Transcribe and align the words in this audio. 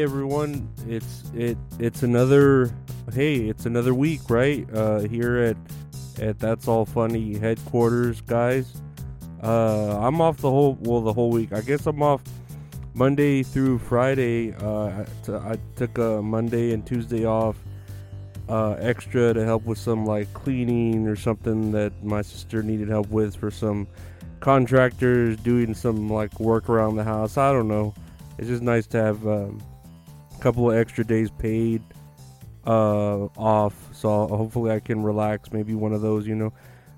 Hey 0.00 0.04
everyone, 0.04 0.66
it's 0.88 1.24
it 1.34 1.58
it's 1.78 2.02
another 2.02 2.72
hey, 3.12 3.50
it's 3.50 3.66
another 3.66 3.92
week, 3.92 4.30
right? 4.30 4.66
Uh 4.72 5.00
here 5.00 5.36
at 5.36 5.56
at 6.18 6.38
That's 6.38 6.66
All 6.66 6.86
Funny 6.86 7.36
headquarters, 7.36 8.22
guys. 8.22 8.80
Uh 9.42 9.98
I'm 10.00 10.22
off 10.22 10.38
the 10.38 10.48
whole 10.48 10.78
well 10.80 11.02
the 11.02 11.12
whole 11.12 11.28
week. 11.28 11.52
I 11.52 11.60
guess 11.60 11.84
I'm 11.84 12.02
off 12.02 12.22
Monday 12.94 13.42
through 13.42 13.78
Friday. 13.80 14.54
Uh 14.54 14.86
I, 14.86 15.06
t- 15.22 15.34
I 15.34 15.58
took 15.76 15.98
a 15.98 16.22
Monday 16.22 16.72
and 16.72 16.86
Tuesday 16.86 17.26
off 17.26 17.58
uh 18.48 18.76
extra 18.78 19.34
to 19.34 19.44
help 19.44 19.64
with 19.64 19.76
some 19.76 20.06
like 20.06 20.32
cleaning 20.32 21.08
or 21.08 21.14
something 21.14 21.72
that 21.72 21.92
my 22.02 22.22
sister 22.22 22.62
needed 22.62 22.88
help 22.88 23.10
with 23.10 23.36
for 23.36 23.50
some 23.50 23.86
contractors 24.40 25.36
doing 25.36 25.74
some 25.74 26.08
like 26.08 26.40
work 26.40 26.70
around 26.70 26.96
the 26.96 27.04
house. 27.04 27.36
I 27.36 27.52
don't 27.52 27.68
know 27.68 27.92
it's 28.40 28.48
just 28.48 28.62
nice 28.62 28.86
to 28.86 28.96
have 28.96 29.26
um, 29.26 29.62
couple 30.40 30.70
of 30.70 30.76
extra 30.76 31.04
days 31.04 31.30
paid 31.30 31.82
uh, 32.66 33.26
off. 33.36 33.74
So 33.92 34.26
hopefully 34.26 34.70
I 34.70 34.80
can 34.80 35.02
relax. 35.02 35.52
Maybe 35.52 35.74
one 35.74 35.92
of 35.92 36.02
those, 36.02 36.26
you 36.26 36.34
know. 36.34 36.52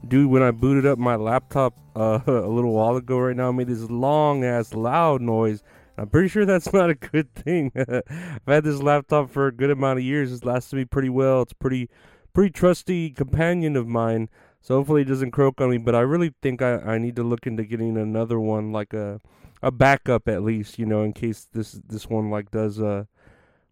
Dude, 0.06 0.30
when 0.30 0.42
I 0.42 0.50
booted 0.50 0.86
up 0.86 0.98
my 0.98 1.16
laptop 1.16 1.74
uh, 1.96 2.20
a 2.26 2.48
little 2.48 2.72
while 2.72 2.96
ago, 2.96 3.18
right 3.18 3.36
now, 3.36 3.48
I 3.48 3.52
made 3.52 3.68
this 3.68 3.88
long 3.90 4.44
ass 4.44 4.74
loud 4.74 5.20
noise. 5.20 5.62
I'm 5.98 6.08
pretty 6.08 6.28
sure 6.28 6.46
that's 6.46 6.72
not 6.72 6.90
a 6.90 6.94
good 6.94 7.34
thing. 7.34 7.72
I've 7.76 8.42
had 8.46 8.64
this 8.64 8.80
laptop 8.80 9.30
for 9.30 9.46
a 9.46 9.52
good 9.52 9.70
amount 9.70 9.98
of 9.98 10.04
years. 10.04 10.32
It's 10.32 10.44
lasted 10.44 10.76
me 10.76 10.84
pretty 10.84 11.10
well. 11.10 11.42
It's 11.42 11.52
pretty, 11.52 11.90
pretty 12.32 12.50
trusty 12.50 13.10
companion 13.10 13.76
of 13.76 13.86
mine. 13.86 14.28
So 14.60 14.76
hopefully 14.76 15.02
it 15.02 15.06
doesn't 15.06 15.32
croak 15.32 15.60
on 15.60 15.70
me. 15.70 15.78
But 15.78 15.94
I 15.94 16.00
really 16.00 16.32
think 16.40 16.62
I, 16.62 16.74
I 16.76 16.98
need 16.98 17.16
to 17.16 17.24
look 17.24 17.46
into 17.46 17.64
getting 17.64 17.96
another 17.96 18.38
one, 18.38 18.72
like 18.72 18.94
a 18.94 19.20
a 19.62 19.70
backup 19.70 20.28
at 20.28 20.42
least, 20.42 20.78
you 20.78 20.86
know, 20.86 21.02
in 21.02 21.12
case 21.12 21.46
this 21.52 21.72
this 21.72 22.08
one 22.08 22.30
like 22.30 22.50
does 22.50 22.80
uh 22.80 23.04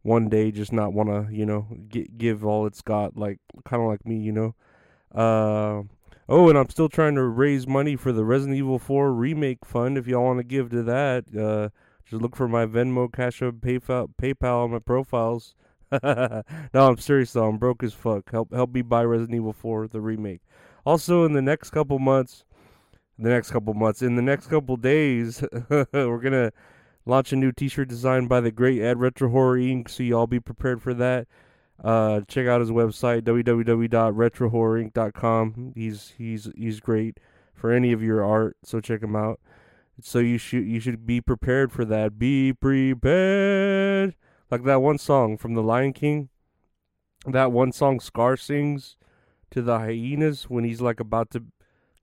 one 0.03 0.29
day 0.29 0.51
just 0.51 0.73
not 0.73 0.93
want 0.93 1.09
to, 1.09 1.35
you 1.35 1.45
know, 1.45 1.67
get, 1.89 2.17
give 2.19 2.45
all 2.45 2.67
it's 2.67 2.83
got 2.83 3.17
like 3.17 3.39
kind 3.65 3.83
of 3.83 3.89
like 3.89 4.07
me, 4.07 4.17
you 4.17 4.33
know. 4.33 4.55
Uh 5.15 5.83
oh, 6.29 6.49
and 6.49 6.57
I'm 6.57 6.69
still 6.71 6.89
trying 6.89 7.17
to 7.17 7.23
raise 7.23 7.67
money 7.67 7.97
for 7.97 8.13
the 8.13 8.25
Resident 8.25 8.57
Evil 8.57 8.79
4 8.79 9.13
remake 9.13 9.65
fund 9.65 9.99
if 9.99 10.07
y'all 10.07 10.25
want 10.25 10.39
to 10.39 10.45
give 10.45 10.71
to 10.71 10.83
that. 10.85 11.25
Uh 11.37 11.69
just 12.07 12.23
look 12.23 12.35
for 12.35 12.49
my 12.49 12.67
Venmo, 12.67 13.13
Cash 13.13 13.41
App, 13.41 13.55
PayPal, 13.55 14.09
PayPal 14.21 14.65
on 14.65 14.73
my 14.73 14.81
profiles. 14.81 15.55
no, 16.03 16.43
I'm 16.75 16.99
serious 16.99 17.33
though. 17.33 17.49
I'm 17.49 17.59
broke 17.59 17.83
as 17.83 17.93
fuck. 17.93 18.31
Help 18.31 18.53
help 18.53 18.73
me 18.73 18.83
buy 18.83 19.05
Resident 19.05 19.37
Evil 19.37 19.53
4 19.53 19.89
the 19.89 20.01
remake. 20.01 20.41
Also, 20.87 21.25
in 21.25 21.35
the 21.35 21.43
next 21.43 21.71
couple 21.71 21.99
months, 21.99 22.45
the 23.19 23.29
next 23.29 23.51
couple 23.51 23.75
months. 23.75 24.03
In 24.03 24.17
the 24.17 24.23
next 24.23 24.47
couple 24.47 24.77
days, 24.77 25.45
we're 25.69 26.19
gonna 26.19 26.53
launch 27.11 27.33
a 27.33 27.37
new 27.37 27.53
T-shirt 27.53 27.89
designed 27.89 28.29
by 28.29 28.41
the 28.41 28.53
great 28.53 28.81
Ed 28.81 28.99
Retro 28.99 29.29
Horror 29.29 29.59
Inc. 29.59 29.91
So 29.91 30.03
y'all 30.03 30.27
be 30.27 30.41
prepared 30.41 30.81
for 30.81 30.95
that. 30.95 31.29
Uh, 31.83 32.21
check 32.29 32.47
out 32.47 32.61
his 32.61 32.71
website 32.71 33.23
www.retrohorrorinc.com. 33.23 35.73
He's 35.75 36.15
he's 36.17 36.51
he's 36.57 36.81
great 36.81 37.19
for 37.55 37.73
any 37.73 37.93
of 37.93 38.03
your 38.03 38.25
art, 38.25 38.57
so 38.63 38.81
check 38.81 39.03
him 39.03 39.17
out. 39.17 39.41
So 40.01 40.19
you 40.19 40.39
should 40.39 40.67
you 40.67 40.81
should 40.81 41.07
be 41.07 41.21
prepared 41.21 41.73
for 41.73 41.85
that. 41.87 42.19
Be 42.19 42.53
prepared, 42.53 44.15
like 44.51 44.65
that 44.65 44.81
one 44.81 44.99
song 44.99 45.37
from 45.37 45.55
The 45.55 45.63
Lion 45.63 45.93
King. 45.93 46.29
That 47.27 47.53
one 47.53 47.73
song 47.73 48.01
Scar 48.01 48.37
sings 48.37 48.97
to 49.51 49.63
the 49.63 49.79
hyenas 49.79 50.45
when 50.45 50.65
he's 50.65 50.81
like 50.81 51.01
about 51.01 51.31
to 51.31 51.45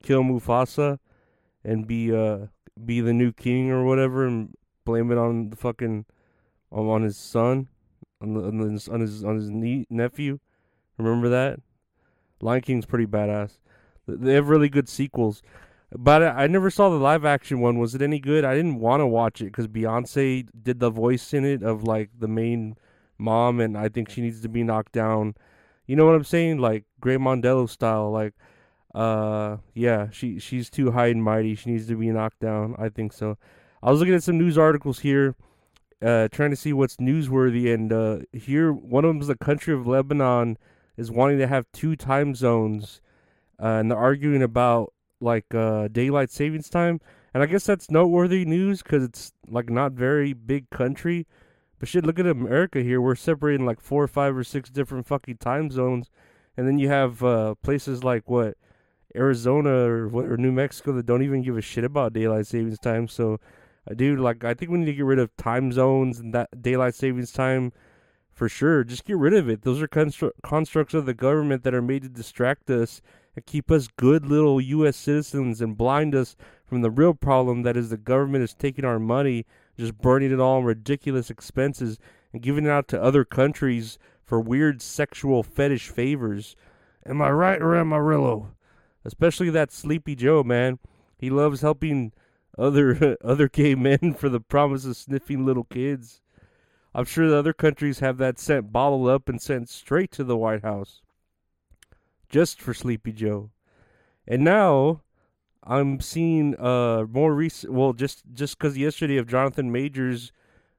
kill 0.03 0.23
Mufasa 0.23 0.99
and 1.63 1.87
be 1.87 2.15
uh 2.15 2.47
be 2.85 3.01
the 3.01 3.13
new 3.13 3.31
king 3.31 3.71
or 3.71 3.83
whatever 3.85 4.27
and 4.27 4.53
blame 4.87 5.11
it 5.11 5.17
on 5.17 5.49
the 5.49 5.55
fucking 5.55 6.05
on 6.71 7.03
his 7.03 7.17
son 7.17 7.67
on, 8.21 8.33
the, 8.33 8.43
on 8.43 8.71
his 8.71 8.87
on 8.87 9.01
his 9.01 9.23
on 9.23 9.35
his 9.35 9.49
nie- 9.49 9.85
nephew. 9.89 10.39
Remember 10.97 11.29
that? 11.29 11.59
Lion 12.41 12.61
King's 12.61 12.85
pretty 12.85 13.05
badass. 13.05 13.59
They 14.07 14.33
have 14.33 14.49
really 14.49 14.69
good 14.69 14.87
sequels. 14.87 15.41
But 15.91 16.21
I 16.21 16.47
never 16.47 16.69
saw 16.69 16.89
the 16.89 16.95
live 16.95 17.25
action 17.25 17.59
one. 17.59 17.79
Was 17.79 17.95
it 17.95 18.01
any 18.01 18.19
good? 18.19 18.43
I 18.43 18.55
didn't 18.55 18.79
want 18.79 19.01
to 19.01 19.07
watch 19.07 19.41
it 19.41 19.45
because 19.45 19.67
Beyonce 19.67 20.47
did 20.61 20.79
the 20.79 20.89
voice 20.89 21.33
in 21.33 21.45
it 21.45 21.63
of 21.63 21.83
like 21.83 22.09
the 22.17 22.27
main 22.27 22.75
mom, 23.17 23.59
and 23.59 23.77
I 23.77 23.89
think 23.89 24.09
she 24.09 24.21
needs 24.21 24.41
to 24.41 24.49
be 24.49 24.63
knocked 24.63 24.93
down. 24.93 25.35
You 25.85 25.95
know 25.95 26.05
what 26.05 26.15
I'm 26.15 26.23
saying? 26.23 26.59
Like 26.59 26.85
Grey 26.99 27.17
Mondello 27.17 27.69
style. 27.69 28.11
Like 28.11 28.33
uh, 28.95 29.57
yeah, 29.73 30.09
she 30.11 30.39
she's 30.39 30.69
too 30.69 30.91
high 30.91 31.07
and 31.07 31.23
mighty. 31.23 31.55
She 31.55 31.71
needs 31.71 31.87
to 31.87 31.95
be 31.95 32.09
knocked 32.09 32.39
down. 32.39 32.75
I 32.77 32.89
think 32.89 33.13
so. 33.13 33.37
I 33.81 33.91
was 33.91 33.99
looking 33.99 34.15
at 34.15 34.23
some 34.23 34.37
news 34.37 34.57
articles 34.57 34.99
here, 34.99 35.35
uh, 36.01 36.27
trying 36.29 36.49
to 36.49 36.55
see 36.55 36.73
what's 36.73 36.97
newsworthy, 36.97 37.73
and 37.73 37.93
uh, 37.93 38.19
here 38.33 38.71
one 38.71 39.05
of 39.05 39.09
them 39.09 39.21
is 39.21 39.27
the 39.27 39.35
country 39.35 39.73
of 39.73 39.85
Lebanon 39.87 40.57
is 40.97 41.11
wanting 41.11 41.37
to 41.37 41.47
have 41.47 41.65
two 41.73 41.95
time 41.95 42.33
zones, 42.33 43.01
uh, 43.61 43.67
and 43.67 43.91
they're 43.91 43.97
arguing 43.97 44.41
about 44.41 44.93
like 45.19 45.53
uh, 45.53 45.87
daylight 45.89 46.31
savings 46.31 46.69
time. 46.69 46.99
And 47.33 47.43
I 47.43 47.45
guess 47.45 47.65
that's 47.65 47.91
noteworthy 47.91 48.45
news 48.45 48.81
because 48.81 49.03
it's 49.03 49.31
like 49.47 49.69
not 49.69 49.91
very 49.91 50.33
big 50.33 50.69
country. 50.69 51.27
But 51.79 51.87
shit, 51.87 52.05
look 52.05 52.17
at 52.17 52.25
America 52.25 52.81
here. 52.81 52.99
We're 52.99 53.15
separating 53.15 53.65
like 53.65 53.79
four 53.79 54.03
or 54.03 54.07
five 54.07 54.35
or 54.35 54.43
six 54.43 54.69
different 54.71 55.05
fucking 55.05 55.37
time 55.37 55.69
zones, 55.69 56.09
and 56.55 56.67
then 56.67 56.79
you 56.79 56.87
have 56.87 57.23
uh, 57.23 57.53
places 57.61 58.03
like 58.03 58.27
what 58.27 58.57
Arizona 59.15 59.69
or, 59.69 60.07
or 60.07 60.37
New 60.37 60.51
Mexico 60.51 60.93
that 60.93 61.05
don't 61.05 61.21
even 61.21 61.43
give 61.43 61.57
a 61.57 61.61
shit 61.61 61.83
about 61.83 62.13
daylight 62.13 62.47
savings 62.47 62.79
time. 62.79 63.07
So, 63.07 63.39
dude, 63.93 64.19
like 64.19 64.43
I 64.43 64.53
think 64.53 64.71
we 64.71 64.79
need 64.79 64.85
to 64.85 64.93
get 64.93 65.05
rid 65.05 65.19
of 65.19 65.35
time 65.37 65.71
zones 65.71 66.19
and 66.19 66.33
that 66.33 66.61
daylight 66.61 66.95
savings 66.95 67.31
time 67.31 67.71
for 68.31 68.47
sure. 68.47 68.83
Just 68.83 69.05
get 69.05 69.17
rid 69.17 69.33
of 69.33 69.49
it. 69.49 69.63
Those 69.63 69.81
are 69.81 69.87
constru- 69.87 70.31
constructs 70.43 70.93
of 70.93 71.05
the 71.05 71.13
government 71.13 71.63
that 71.63 71.73
are 71.73 71.81
made 71.81 72.03
to 72.03 72.09
distract 72.09 72.69
us 72.69 73.01
and 73.35 73.45
keep 73.45 73.71
us 73.71 73.87
good 73.87 74.25
little 74.25 74.59
U.S. 74.61 74.95
citizens 74.95 75.61
and 75.61 75.77
blind 75.77 76.13
us 76.13 76.35
from 76.65 76.81
the 76.81 76.91
real 76.91 77.13
problem 77.13 77.63
that 77.63 77.77
is 77.77 77.89
the 77.89 77.97
government 77.97 78.43
is 78.43 78.53
taking 78.53 78.85
our 78.85 78.99
money, 78.99 79.45
just 79.77 79.97
burning 79.97 80.31
it 80.31 80.39
all 80.39 80.57
on 80.57 80.65
ridiculous 80.65 81.29
expenses 81.29 81.97
and 82.33 82.41
giving 82.41 82.65
it 82.65 82.69
out 82.69 82.87
to 82.89 83.01
other 83.01 83.23
countries 83.23 83.97
for 84.23 84.39
weird 84.39 84.81
sexual 84.81 85.43
fetish 85.43 85.87
favors. 85.87 86.55
Am 87.05 87.21
I 87.21 87.29
right 87.31 87.61
or 87.61 87.75
am 87.75 87.93
I 87.93 87.99
especially 89.05 89.49
that 89.51 89.71
Sleepy 89.71 90.15
Joe 90.15 90.43
man. 90.43 90.79
He 91.17 91.29
loves 91.29 91.61
helping 91.61 92.11
other 92.57 93.17
other 93.23 93.47
gay 93.47 93.75
men 93.75 94.13
for 94.17 94.29
the 94.29 94.39
promise 94.39 94.85
of 94.85 94.97
sniffing 94.97 95.45
little 95.45 95.65
kids. 95.65 96.21
I'm 96.93 97.05
sure 97.05 97.29
the 97.29 97.37
other 97.37 97.53
countries 97.53 97.99
have 97.99 98.17
that 98.17 98.39
scent 98.39 98.71
bottled 98.71 99.07
up 99.07 99.29
and 99.29 99.41
sent 99.41 99.69
straight 99.69 100.11
to 100.13 100.23
the 100.23 100.37
White 100.37 100.63
House, 100.63 101.01
just 102.29 102.59
for 102.59 102.73
Sleepy 102.73 103.11
Joe. 103.11 103.51
And 104.27 104.43
now 104.43 105.01
I'm 105.63 105.99
seeing 105.99 106.55
uh 106.59 107.05
more 107.09 107.33
recent. 107.33 107.73
Well, 107.73 107.93
just 107.93 108.23
just 108.33 108.57
because 108.57 108.77
yesterday 108.77 109.17
of 109.17 109.27
Jonathan 109.27 109.71
Majors, 109.71 110.31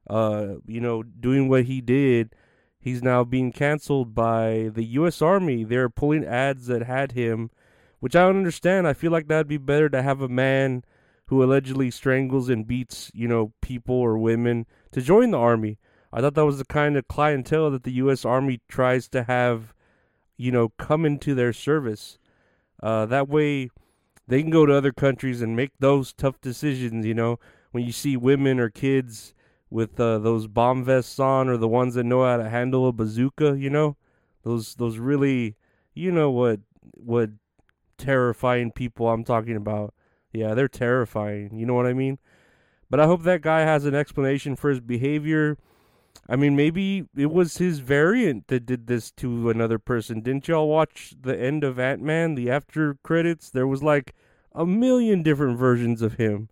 uh, 0.08 0.54
you 0.66 0.80
know, 0.80 1.02
doing 1.02 1.48
what 1.48 1.64
he 1.64 1.80
did, 1.80 2.34
he's 2.80 3.02
now 3.02 3.22
being 3.22 3.52
canceled 3.52 4.14
by 4.14 4.70
the 4.72 4.84
U.S. 4.84 5.22
Army. 5.22 5.62
They're 5.62 5.88
pulling 5.88 6.24
ads 6.24 6.66
that 6.66 6.82
had 6.82 7.12
him, 7.12 7.50
which 8.00 8.16
I 8.16 8.26
don't 8.26 8.38
understand. 8.38 8.88
I 8.88 8.92
feel 8.92 9.12
like 9.12 9.28
that'd 9.28 9.46
be 9.46 9.58
better 9.58 9.88
to 9.90 10.02
have 10.02 10.20
a 10.20 10.28
man 10.28 10.82
who 11.28 11.42
allegedly 11.42 11.90
strangles 11.90 12.48
and 12.48 12.66
beats, 12.66 13.10
you 13.14 13.28
know, 13.28 13.52
people 13.60 13.94
or 13.94 14.18
women 14.18 14.66
to 14.92 15.00
join 15.00 15.30
the 15.30 15.38
army. 15.38 15.78
I 16.12 16.20
thought 16.20 16.34
that 16.34 16.46
was 16.46 16.58
the 16.58 16.64
kind 16.64 16.96
of 16.96 17.06
clientele 17.06 17.70
that 17.70 17.84
the 17.84 17.92
U.S. 17.92 18.24
Army 18.24 18.60
tries 18.66 19.08
to 19.08 19.24
have, 19.24 19.74
you 20.36 20.50
know, 20.50 20.70
come 20.70 21.04
into 21.04 21.34
their 21.34 21.52
service. 21.52 22.18
Uh, 22.82 23.04
that 23.06 23.28
way, 23.28 23.70
they 24.26 24.40
can 24.40 24.50
go 24.50 24.64
to 24.64 24.74
other 24.74 24.92
countries 24.92 25.42
and 25.42 25.54
make 25.54 25.72
those 25.78 26.14
tough 26.14 26.40
decisions. 26.40 27.04
You 27.04 27.14
know, 27.14 27.38
when 27.72 27.84
you 27.84 27.92
see 27.92 28.16
women 28.16 28.58
or 28.58 28.70
kids 28.70 29.34
with 29.70 30.00
uh, 30.00 30.18
those 30.18 30.46
bomb 30.46 30.84
vests 30.84 31.18
on, 31.18 31.48
or 31.48 31.56
the 31.56 31.68
ones 31.68 31.94
that 31.94 32.04
know 32.04 32.24
how 32.24 32.38
to 32.38 32.48
handle 32.48 32.88
a 32.88 32.92
bazooka. 32.92 33.56
You 33.58 33.70
know, 33.70 33.96
those 34.42 34.76
those 34.76 34.98
really, 34.98 35.56
you 35.94 36.10
know 36.10 36.30
what 36.30 36.60
what 36.80 37.30
terrifying 37.96 38.70
people 38.72 39.08
I'm 39.08 39.24
talking 39.24 39.56
about. 39.56 39.92
Yeah, 40.38 40.54
they're 40.54 40.68
terrifying. 40.68 41.58
You 41.58 41.66
know 41.66 41.74
what 41.74 41.86
I 41.86 41.92
mean? 41.92 42.18
But 42.90 43.00
I 43.00 43.06
hope 43.06 43.22
that 43.24 43.42
guy 43.42 43.60
has 43.60 43.84
an 43.84 43.94
explanation 43.94 44.56
for 44.56 44.70
his 44.70 44.80
behavior. 44.80 45.58
I 46.28 46.36
mean, 46.36 46.56
maybe 46.56 47.06
it 47.16 47.30
was 47.30 47.58
his 47.58 47.80
variant 47.80 48.48
that 48.48 48.66
did 48.66 48.86
this 48.86 49.10
to 49.12 49.50
another 49.50 49.78
person. 49.78 50.20
Didn't 50.20 50.48
y'all 50.48 50.68
watch 50.68 51.14
the 51.20 51.38
end 51.38 51.64
of 51.64 51.78
Ant 51.78 52.02
Man, 52.02 52.34
the 52.34 52.50
after 52.50 52.96
credits? 53.02 53.50
There 53.50 53.66
was 53.66 53.82
like 53.82 54.14
a 54.54 54.66
million 54.66 55.22
different 55.22 55.58
versions 55.58 56.02
of 56.02 56.14
him. 56.14 56.48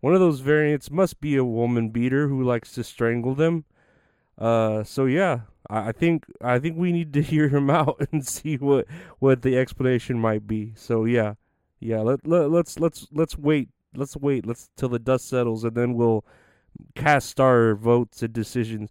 One 0.00 0.14
of 0.14 0.20
those 0.20 0.40
variants 0.40 0.90
must 0.90 1.20
be 1.20 1.36
a 1.36 1.44
woman 1.44 1.90
beater 1.90 2.28
who 2.28 2.42
likes 2.42 2.72
to 2.72 2.84
strangle 2.84 3.34
them. 3.34 3.64
Uh, 4.38 4.82
so 4.84 5.04
yeah, 5.04 5.40
I, 5.68 5.88
I 5.88 5.92
think 5.92 6.26
I 6.40 6.58
think 6.58 6.76
we 6.76 6.92
need 6.92 7.12
to 7.14 7.22
hear 7.32 7.48
him 7.48 7.68
out 7.70 8.06
and 8.12 8.26
see 8.26 8.56
what 8.56 8.86
what 9.18 9.42
the 9.42 9.58
explanation 9.58 10.18
might 10.18 10.46
be. 10.46 10.72
So 10.76 11.04
yeah, 11.04 11.34
yeah. 11.80 12.00
Let, 12.00 12.26
let 12.26 12.50
let's 12.50 12.78
let's 12.78 13.06
let's 13.12 13.36
wait. 13.36 13.68
Let's 13.94 14.16
wait. 14.16 14.46
Let's 14.46 14.68
till 14.76 14.88
the 14.88 14.98
dust 14.98 15.28
settles, 15.28 15.64
and 15.64 15.74
then 15.74 15.94
we'll 15.94 16.24
cast 16.94 17.40
our 17.40 17.74
votes 17.74 18.22
and 18.22 18.32
decisions. 18.32 18.90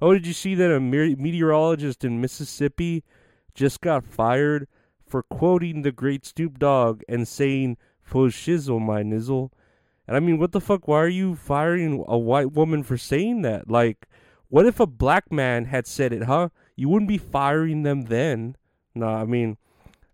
Oh, 0.00 0.12
did 0.14 0.26
you 0.26 0.32
see 0.32 0.54
that 0.54 0.72
a 0.72 0.80
meteorologist 0.80 2.04
in 2.04 2.20
Mississippi 2.20 3.04
just 3.54 3.80
got 3.80 4.04
fired 4.04 4.66
for 5.06 5.22
quoting 5.22 5.82
the 5.82 5.92
great 5.92 6.24
Snoop 6.24 6.58
Dogg 6.58 7.02
and 7.08 7.28
saying 7.28 7.76
"for 8.02 8.28
shizzle 8.28 8.80
my 8.80 9.02
nizzle"? 9.02 9.52
And 10.06 10.16
I 10.16 10.20
mean, 10.20 10.38
what 10.38 10.52
the 10.52 10.60
fuck? 10.60 10.88
Why 10.88 11.00
are 11.00 11.08
you 11.08 11.34
firing 11.34 12.04
a 12.08 12.18
white 12.18 12.52
woman 12.52 12.82
for 12.82 12.96
saying 12.96 13.42
that? 13.42 13.70
Like, 13.70 14.08
what 14.48 14.66
if 14.66 14.80
a 14.80 14.86
black 14.86 15.30
man 15.30 15.66
had 15.66 15.86
said 15.86 16.12
it, 16.12 16.24
huh? 16.24 16.48
You 16.74 16.88
wouldn't 16.88 17.08
be 17.08 17.18
firing 17.18 17.82
them 17.82 18.02
then. 18.02 18.56
No, 18.94 19.06
I 19.06 19.24
mean, 19.24 19.56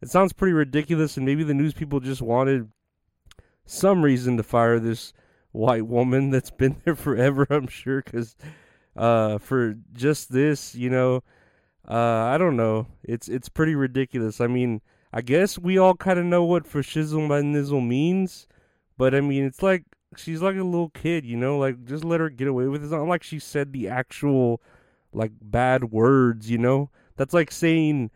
it 0.03 0.11
sounds 0.11 0.32
pretty 0.32 0.53
ridiculous, 0.53 1.17
and 1.17 1.25
maybe 1.25 1.44
the 1.44 1.55
news 1.55 1.73
people 1.73 2.00
just 2.00 2.21
wanted 2.21 2.71
some 3.65 4.03
reason 4.03 4.37
to 4.37 4.43
fire 4.43 4.79
this 4.79 5.12
white 5.53 5.87
woman 5.87 6.31
that's 6.31 6.50
been 6.50 6.77
there 6.85 6.94
forever, 6.94 7.47
I'm 7.49 7.69
sure, 7.69 8.03
because 8.03 8.37
uh, 8.96 9.38
for 9.38 9.75
just 9.93 10.32
this, 10.32 10.75
you 10.75 10.90
know, 10.90 11.22
uh, 11.88 11.94
I 11.94 12.38
don't 12.38 12.56
know. 12.56 12.87
It's 13.02 13.28
it's 13.28 13.48
pretty 13.48 13.75
ridiculous. 13.75 14.40
I 14.40 14.46
mean, 14.46 14.81
I 15.12 15.20
guess 15.20 15.58
we 15.58 15.78
all 15.78 15.94
kind 15.94 16.19
of 16.19 16.25
know 16.25 16.44
what 16.44 16.66
for 16.66 16.82
shizzle 16.82 17.26
my 17.28 17.40
nizzle 17.40 17.87
means, 17.87 18.48
but 18.98 19.14
I 19.14 19.20
mean, 19.20 19.44
it's 19.44 19.62
like 19.62 19.84
she's 20.16 20.43
like 20.43 20.56
a 20.56 20.64
little 20.64 20.90
kid, 20.90 21.25
you 21.25 21.37
know, 21.37 21.58
like 21.58 21.84
just 21.84 22.04
let 22.04 22.20
her 22.20 22.31
get 22.31 22.48
away 22.48 22.66
with 22.66 22.82
it. 22.82 22.84
It's 22.84 22.93
not 22.93 23.06
like 23.06 23.22
she 23.22 23.38
said 23.38 23.72
the 23.72 23.88
actual 23.88 24.60
like 25.12 25.32
bad 25.40 25.84
words, 25.93 26.50
you 26.50 26.58
know. 26.58 26.90
That's 27.16 27.34
like 27.34 27.50
saying 27.50 28.10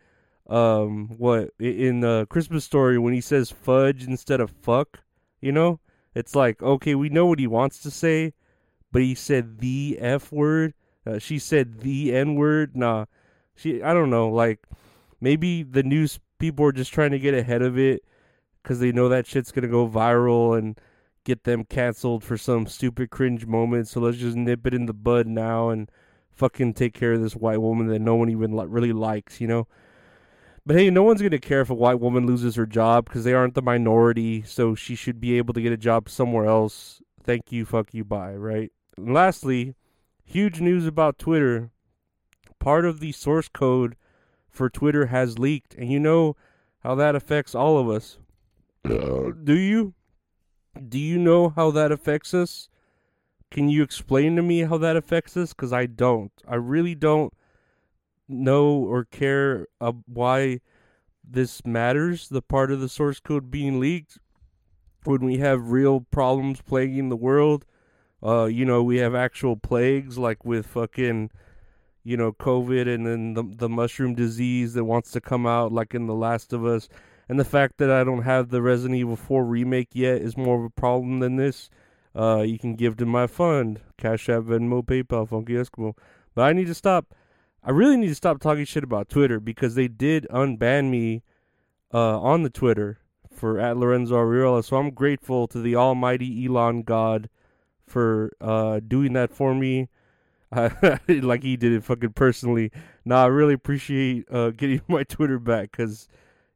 um 0.49 1.09
what 1.17 1.51
in 1.59 2.01
the 2.01 2.27
Christmas 2.29 2.65
story 2.65 2.97
when 2.97 3.13
he 3.13 3.21
says 3.21 3.51
fudge 3.51 4.05
instead 4.05 4.41
of 4.41 4.51
fuck, 4.51 4.99
you 5.39 5.51
know? 5.51 5.79
It's 6.13 6.35
like, 6.35 6.61
okay, 6.61 6.93
we 6.95 7.09
know 7.09 7.25
what 7.25 7.39
he 7.39 7.47
wants 7.47 7.79
to 7.83 7.91
say, 7.91 8.33
but 8.91 9.01
he 9.01 9.15
said 9.15 9.59
the 9.59 9.97
F 9.99 10.31
word. 10.31 10.73
Uh, 11.05 11.17
she 11.17 11.39
said 11.39 11.81
the 11.81 12.13
N 12.13 12.35
word. 12.35 12.75
Nah, 12.75 13.05
she. 13.55 13.81
I 13.81 13.93
don't 13.93 14.09
know. 14.09 14.29
Like 14.29 14.59
maybe 15.19 15.63
the 15.63 15.83
news 15.83 16.19
people 16.37 16.65
are 16.65 16.71
just 16.71 16.93
trying 16.93 17.11
to 17.11 17.19
get 17.19 17.33
ahead 17.33 17.61
of 17.61 17.77
it 17.77 18.03
because 18.61 18.79
they 18.79 18.91
know 18.91 19.09
that 19.09 19.25
shit's 19.25 19.51
gonna 19.51 19.67
go 19.67 19.87
viral 19.87 20.57
and 20.57 20.79
get 21.23 21.43
them 21.43 21.63
canceled 21.63 22.23
for 22.23 22.37
some 22.37 22.67
stupid 22.67 23.09
cringe 23.09 23.45
moment. 23.45 23.87
So 23.87 23.99
let's 23.99 24.17
just 24.17 24.35
nip 24.35 24.65
it 24.67 24.73
in 24.73 24.85
the 24.85 24.93
bud 24.93 25.27
now 25.27 25.69
and 25.69 25.89
fucking 26.31 26.73
take 26.73 26.93
care 26.93 27.13
of 27.13 27.21
this 27.21 27.35
white 27.35 27.61
woman 27.61 27.87
that 27.87 27.99
no 27.99 28.15
one 28.15 28.29
even 28.29 28.55
li- 28.55 28.67
really 28.67 28.93
likes. 28.93 29.41
You 29.41 29.47
know. 29.47 29.67
But 30.63 30.75
hey, 30.75 30.91
no 30.91 31.01
one's 31.01 31.23
gonna 31.23 31.39
care 31.39 31.61
if 31.61 31.71
a 31.71 31.75
white 31.75 31.99
woman 31.99 32.27
loses 32.27 32.55
her 32.55 32.67
job 32.67 33.05
because 33.05 33.23
they 33.23 33.33
aren't 33.33 33.55
the 33.55 33.63
minority. 33.63 34.43
So 34.43 34.75
she 34.75 34.93
should 34.93 35.19
be 35.19 35.37
able 35.39 35.55
to 35.55 35.61
get 35.61 35.71
a 35.71 35.77
job 35.77 36.09
somewhere 36.09 36.45
else. 36.45 37.01
Thank 37.23 37.51
you, 37.51 37.65
fuck 37.65 37.93
you, 37.95 38.03
bye. 38.03 38.35
Right 38.35 38.71
lastly, 39.05 39.75
huge 40.23 40.61
news 40.61 40.85
about 40.85 41.19
Twitter. 41.19 41.71
Part 42.59 42.85
of 42.85 42.99
the 42.99 43.11
source 43.11 43.47
code 43.47 43.95
for 44.49 44.69
Twitter 44.69 45.07
has 45.07 45.39
leaked, 45.39 45.73
and 45.75 45.91
you 45.91 45.99
know 45.99 46.35
how 46.79 46.95
that 46.95 47.15
affects 47.15 47.55
all 47.55 47.77
of 47.77 47.89
us. 47.89 48.17
Do 48.83 49.53
you? 49.53 49.93
Do 50.87 50.99
you 50.99 51.17
know 51.17 51.49
how 51.49 51.71
that 51.71 51.91
affects 51.91 52.33
us? 52.33 52.69
Can 53.49 53.67
you 53.67 53.83
explain 53.83 54.35
to 54.37 54.41
me 54.41 54.61
how 54.61 54.77
that 54.77 54.95
affects 54.95 55.35
us? 55.35 55.53
Because 55.53 55.73
I 55.73 55.85
don't. 55.85 56.31
I 56.47 56.55
really 56.55 56.95
don't 56.95 57.33
know 58.29 58.69
or 58.69 59.03
care 59.03 59.67
uh, 59.81 59.91
why 60.05 60.61
this 61.23 61.65
matters, 61.65 62.29
the 62.29 62.41
part 62.41 62.71
of 62.71 62.79
the 62.79 62.89
source 62.89 63.19
code 63.19 63.51
being 63.51 63.79
leaked, 63.79 64.19
when 65.03 65.25
we 65.25 65.37
have 65.37 65.71
real 65.71 66.01
problems 66.01 66.61
plaguing 66.61 67.09
the 67.09 67.17
world 67.17 67.65
uh, 68.23 68.45
you 68.45 68.65
know, 68.65 68.83
we 68.83 68.97
have 68.97 69.15
actual 69.15 69.55
plagues 69.57 70.17
like 70.17 70.45
with 70.45 70.65
fucking, 70.67 71.31
you 72.03 72.17
know, 72.17 72.31
COVID 72.31 72.93
and 72.93 73.05
then 73.05 73.33
the 73.33 73.43
the 73.43 73.69
mushroom 73.69 74.13
disease 74.13 74.73
that 74.73 74.85
wants 74.85 75.11
to 75.11 75.21
come 75.21 75.47
out 75.47 75.71
like 75.71 75.93
in 75.93 76.07
The 76.07 76.15
Last 76.15 76.53
of 76.53 76.65
Us. 76.65 76.87
And 77.27 77.39
the 77.39 77.45
fact 77.45 77.77
that 77.77 77.89
I 77.89 78.03
don't 78.03 78.23
have 78.23 78.49
the 78.49 78.61
Resident 78.61 78.99
Evil 78.99 79.15
4 79.15 79.45
remake 79.45 79.89
yet 79.93 80.21
is 80.21 80.35
more 80.35 80.59
of 80.59 80.65
a 80.65 80.69
problem 80.69 81.19
than 81.19 81.37
this. 81.37 81.69
Uh, 82.13 82.41
you 82.41 82.59
can 82.59 82.75
give 82.75 82.97
to 82.97 83.05
my 83.05 83.25
fund, 83.25 83.79
Cash 83.97 84.27
App, 84.27 84.43
Venmo, 84.43 84.83
PayPal, 84.83 85.29
Funky 85.29 85.53
Eskimo. 85.53 85.95
But 86.35 86.43
I 86.43 86.53
need 86.53 86.67
to 86.67 86.73
stop. 86.73 87.15
I 87.63 87.71
really 87.71 87.95
need 87.95 88.09
to 88.09 88.15
stop 88.15 88.41
talking 88.41 88.65
shit 88.65 88.83
about 88.83 89.07
Twitter 89.07 89.39
because 89.39 89.75
they 89.75 89.87
did 89.87 90.27
unban 90.29 90.89
me 90.89 91.23
uh, 91.93 92.19
on 92.19 92.43
the 92.43 92.49
Twitter 92.49 92.99
for 93.33 93.59
at 93.59 93.77
Lorenzo 93.77 94.15
Ariola. 94.15 94.63
So 94.63 94.77
I'm 94.77 94.91
grateful 94.91 95.47
to 95.47 95.61
the 95.61 95.75
almighty 95.75 96.45
Elon 96.45 96.81
God 96.81 97.29
for 97.91 98.31
uh, 98.41 98.79
doing 98.79 99.13
that 99.13 99.31
for 99.31 99.53
me. 99.53 99.89
like 101.07 101.43
he 101.43 101.55
did 101.55 101.71
it 101.71 101.83
fucking 101.83 102.13
personally. 102.13 102.71
Now 103.05 103.23
I 103.23 103.27
really 103.27 103.53
appreciate 103.53 104.25
uh, 104.31 104.49
getting 104.57 104.81
my 104.87 105.03
Twitter 105.03 105.39
back 105.39 105.71
because 105.71 106.07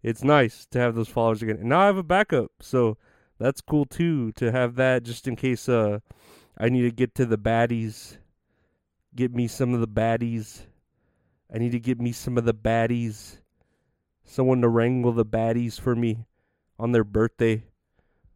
it's 0.03 0.23
nice 0.23 0.65
to 0.71 0.79
have 0.79 0.95
those 0.95 1.07
followers 1.07 1.41
again. 1.41 1.57
And 1.57 1.69
now 1.69 1.81
I 1.81 1.85
have 1.85 1.97
a 1.97 2.03
backup, 2.03 2.51
so 2.59 2.97
that's 3.39 3.61
cool 3.61 3.85
too 3.85 4.31
to 4.33 4.51
have 4.51 4.75
that 4.75 5.03
just 5.03 5.27
in 5.27 5.35
case 5.35 5.69
uh, 5.69 5.99
I 6.57 6.69
need 6.69 6.81
to 6.81 6.91
get 6.91 7.15
to 7.15 7.25
the 7.25 7.37
baddies, 7.37 8.17
get 9.15 9.33
me 9.33 9.47
some 9.47 9.73
of 9.73 9.79
the 9.79 9.87
baddies, 9.87 10.63
I 11.53 11.57
need 11.57 11.71
to 11.71 11.79
get 11.79 11.99
me 11.99 12.11
some 12.11 12.37
of 12.37 12.45
the 12.45 12.53
baddies. 12.53 13.37
Someone 14.25 14.61
to 14.61 14.67
wrangle 14.67 15.11
the 15.11 15.25
baddies 15.25 15.79
for 15.79 15.95
me 15.95 16.25
on 16.79 16.91
their 16.91 17.03
birthday. 17.03 17.63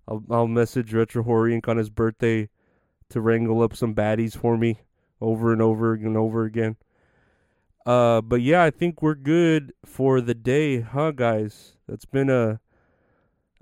I'll, 0.07 0.23
I'll 0.29 0.47
message 0.47 0.93
Retro 0.93 1.23
Horror 1.23 1.49
Inc. 1.49 1.67
on 1.67 1.77
his 1.77 1.89
birthday 1.89 2.49
to 3.09 3.21
wrangle 3.21 3.61
up 3.61 3.75
some 3.75 3.95
baddies 3.95 4.37
for 4.37 4.57
me 4.57 4.79
over 5.21 5.51
and 5.51 5.61
over 5.61 5.93
and 5.93 6.17
over 6.17 6.45
again. 6.45 6.77
Uh, 7.85 8.21
but 8.21 8.41
yeah, 8.41 8.63
I 8.63 8.69
think 8.69 9.01
we're 9.01 9.15
good 9.15 9.73
for 9.85 10.21
the 10.21 10.35
day, 10.35 10.81
huh, 10.81 11.11
guys? 11.11 11.77
That's 11.87 12.05
been 12.05 12.29
a, 12.29 12.59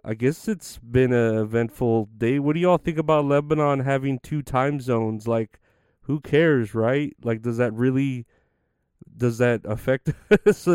I 0.04 0.14
guess 0.16 0.48
it's 0.48 0.80
been 0.80 1.14
a 1.14 1.44
eventful 1.44 2.10
day. 2.18 2.40
What 2.40 2.54
do 2.54 2.60
y'all 2.60 2.78
think 2.78 2.98
about 2.98 3.26
Lebanon 3.26 3.82
having 3.82 4.20
two 4.20 4.42
time 4.42 4.80
zones? 4.80 5.28
Like, 5.28 5.60
who 6.02 6.20
cares, 6.20 6.74
right? 6.74 7.16
Like, 7.24 7.42
does 7.42 7.58
that 7.58 7.74
really, 7.74 8.26
does 9.16 9.38
that 9.38 9.62
affect, 9.66 10.12
does 10.46 10.66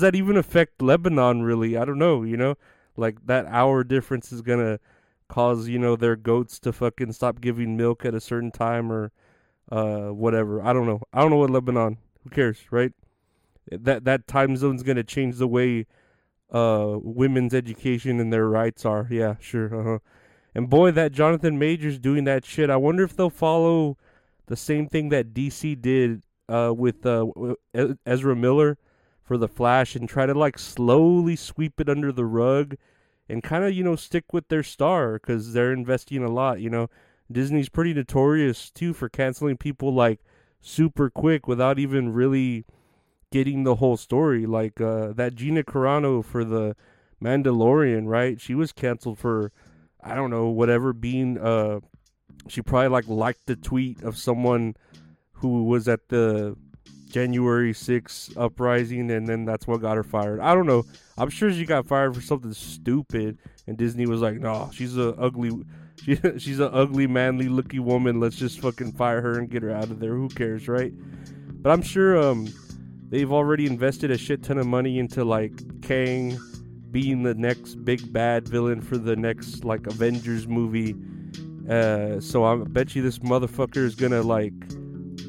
that 0.00 0.14
even 0.14 0.36
affect 0.36 0.80
Lebanon? 0.80 1.42
Really, 1.42 1.76
I 1.76 1.84
don't 1.84 1.98
know. 1.98 2.22
You 2.22 2.36
know, 2.36 2.54
like 2.96 3.26
that 3.26 3.46
hour 3.46 3.84
difference 3.84 4.32
is 4.32 4.42
gonna 4.42 4.78
cause 5.28 5.68
you 5.68 5.78
know 5.78 5.96
their 5.96 6.16
goats 6.16 6.58
to 6.60 6.72
fucking 6.72 7.12
stop 7.12 7.40
giving 7.40 7.76
milk 7.76 8.04
at 8.04 8.14
a 8.14 8.20
certain 8.20 8.50
time 8.50 8.90
or 8.90 9.12
uh 9.70 10.08
whatever. 10.08 10.62
I 10.62 10.72
don't 10.72 10.86
know. 10.86 11.02
I 11.12 11.20
don't 11.20 11.30
know 11.30 11.36
what 11.36 11.50
Lebanon. 11.50 11.98
Who 12.24 12.30
cares, 12.30 12.60
right? 12.70 12.92
That 13.70 14.04
that 14.04 14.26
time 14.26 14.56
zone's 14.56 14.82
gonna 14.82 15.04
change 15.04 15.36
the 15.36 15.48
way 15.48 15.86
uh 16.52 16.96
women's 17.02 17.54
education 17.54 18.20
and 18.20 18.32
their 18.32 18.48
rights 18.48 18.84
are. 18.84 19.06
Yeah, 19.10 19.36
sure. 19.38 19.80
Uh-huh. 19.80 19.98
And 20.54 20.70
boy, 20.70 20.90
that 20.92 21.12
Jonathan 21.12 21.58
Majors 21.58 21.98
doing 21.98 22.24
that 22.24 22.44
shit. 22.44 22.70
I 22.70 22.76
wonder 22.76 23.04
if 23.04 23.14
they'll 23.14 23.30
follow 23.30 23.98
the 24.46 24.56
same 24.56 24.88
thing 24.88 25.10
that 25.10 25.34
DC 25.34 25.80
did 25.80 26.22
uh 26.48 26.72
with 26.74 27.04
uh 27.04 27.26
Ezra 28.06 28.34
Miller 28.34 28.78
for 29.22 29.36
the 29.36 29.48
Flash 29.48 29.94
and 29.94 30.08
try 30.08 30.24
to 30.24 30.32
like 30.32 30.58
slowly 30.58 31.36
sweep 31.36 31.78
it 31.80 31.88
under 31.90 32.10
the 32.10 32.24
rug 32.24 32.76
and 33.28 33.42
kind 33.42 33.64
of 33.64 33.72
you 33.72 33.84
know 33.84 33.96
stick 33.96 34.32
with 34.32 34.48
their 34.48 34.62
star 34.62 35.14
because 35.14 35.52
they're 35.52 35.72
investing 35.72 36.22
a 36.22 36.30
lot. 36.30 36.60
You 36.60 36.70
know, 36.70 36.90
Disney's 37.30 37.68
pretty 37.68 37.94
notorious 37.94 38.70
too 38.70 38.94
for 38.94 39.08
canceling 39.08 39.56
people 39.56 39.92
like 39.92 40.20
super 40.60 41.10
quick 41.10 41.46
without 41.46 41.78
even 41.78 42.12
really 42.12 42.64
getting 43.30 43.64
the 43.64 43.76
whole 43.76 43.96
story. 43.96 44.46
Like 44.46 44.80
uh, 44.80 45.12
that 45.12 45.34
Gina 45.34 45.62
Carano 45.62 46.24
for 46.24 46.44
the 46.44 46.76
Mandalorian, 47.22 48.06
right? 48.06 48.40
She 48.40 48.54
was 48.54 48.72
canceled 48.72 49.18
for 49.18 49.52
I 50.02 50.14
don't 50.14 50.30
know 50.30 50.48
whatever 50.48 50.92
being. 50.92 51.38
Uh, 51.38 51.80
she 52.46 52.62
probably 52.62 52.88
like 52.88 53.08
liked 53.08 53.46
the 53.46 53.56
tweet 53.56 54.02
of 54.02 54.16
someone 54.16 54.76
who 55.32 55.64
was 55.64 55.88
at 55.88 56.08
the 56.08 56.56
January 57.08 57.72
6th 57.72 58.36
uprising, 58.36 59.10
and 59.10 59.26
then 59.26 59.44
that's 59.44 59.66
what 59.66 59.80
got 59.80 59.96
her 59.96 60.04
fired. 60.04 60.40
I 60.40 60.54
don't 60.54 60.66
know. 60.66 60.84
I'm 61.16 61.30
sure 61.30 61.52
she 61.52 61.64
got 61.64 61.86
fired 61.86 62.14
for 62.14 62.20
something 62.20 62.52
stupid, 62.52 63.38
and 63.66 63.76
Disney 63.76 64.06
was 64.06 64.20
like, 64.20 64.38
"No, 64.38 64.70
she's 64.72 64.96
a 64.96 65.14
ugly, 65.16 65.50
she, 66.02 66.16
she's 66.38 66.60
an 66.60 66.70
ugly, 66.72 67.06
manly 67.06 67.48
looking 67.48 67.84
woman. 67.84 68.20
Let's 68.20 68.36
just 68.36 68.60
fucking 68.60 68.92
fire 68.92 69.20
her 69.20 69.38
and 69.38 69.50
get 69.50 69.62
her 69.62 69.70
out 69.70 69.84
of 69.84 70.00
there. 70.00 70.14
Who 70.14 70.28
cares, 70.28 70.68
right?" 70.68 70.92
But 71.60 71.70
I'm 71.70 71.82
sure 71.82 72.16
um, 72.16 72.48
they've 73.08 73.32
already 73.32 73.66
invested 73.66 74.10
a 74.10 74.18
shit 74.18 74.42
ton 74.42 74.58
of 74.58 74.66
money 74.66 74.98
into 74.98 75.24
like 75.24 75.82
Kang 75.82 76.38
being 76.90 77.22
the 77.22 77.34
next 77.34 77.84
big 77.84 78.12
bad 78.12 78.48
villain 78.48 78.80
for 78.80 78.96
the 78.96 79.16
next 79.16 79.64
like 79.64 79.86
Avengers 79.86 80.46
movie. 80.46 80.94
Uh, 81.68 82.20
so 82.20 82.44
I 82.44 82.56
bet 82.64 82.94
you 82.94 83.02
this 83.02 83.18
motherfucker 83.18 83.78
is 83.78 83.94
gonna 83.94 84.22
like 84.22 84.54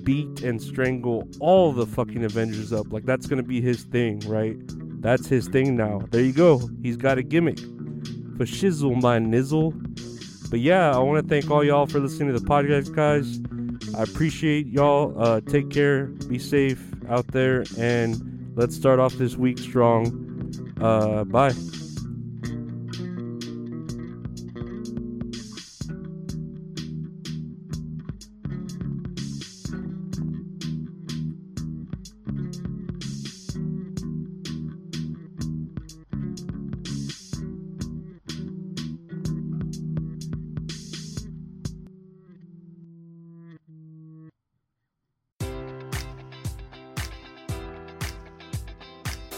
beat 0.04 0.42
and 0.42 0.62
strangle 0.62 1.28
all 1.40 1.72
the 1.72 1.86
fucking 1.86 2.24
Avengers 2.24 2.74
up. 2.74 2.92
Like 2.92 3.06
that's 3.06 3.28
gonna 3.28 3.44
be 3.44 3.62
his 3.62 3.84
thing, 3.84 4.20
right? 4.22 4.56
That's 5.02 5.28
his 5.28 5.48
thing 5.48 5.76
now. 5.76 6.02
There 6.12 6.22
you 6.22 6.34
go. 6.34 6.70
He's 6.82 6.98
got 6.98 7.18
a 7.18 7.24
gimmick. 7.24 7.60
For 7.60 8.46
shizzle 8.46 9.02
my 9.02 9.20
nizzle. 9.20 9.74
But 10.50 10.60
yeah, 10.62 10.96
I 10.96 11.00
want 11.00 11.24
to 11.24 11.30
thank 11.30 11.52
all 11.52 11.64
y'all 11.64 11.86
for 11.86 12.00
listening 12.00 12.34
to 12.34 12.40
the 12.40 12.46
podcast, 12.46 12.94
guys. 12.96 13.40
I 13.96 14.04
appreciate 14.04 14.68
y'all. 14.68 15.14
Uh, 15.22 15.42
take 15.42 15.70
care. 15.70 16.06
Be 16.06 16.40
safe 16.40 16.84
out 17.10 17.28
there. 17.28 17.66
And 17.78 18.52
let's 18.56 18.76
start 18.76 19.00
off 19.00 19.14
this 19.14 19.36
week 19.36 19.58
strong. 19.58 20.74
Uh, 20.82 21.24
bye. 21.26 21.54